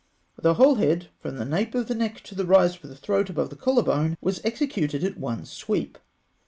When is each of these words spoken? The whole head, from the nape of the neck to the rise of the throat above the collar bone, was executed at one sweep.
The 0.41 0.55
whole 0.55 0.73
head, 0.77 1.09
from 1.19 1.37
the 1.37 1.45
nape 1.45 1.75
of 1.75 1.87
the 1.87 1.93
neck 1.93 2.21
to 2.21 2.33
the 2.33 2.43
rise 2.47 2.75
of 2.75 2.81
the 2.89 2.95
throat 2.95 3.29
above 3.29 3.51
the 3.51 3.55
collar 3.55 3.83
bone, 3.83 4.17
was 4.19 4.41
executed 4.43 5.03
at 5.03 5.19
one 5.19 5.45
sweep. 5.45 5.99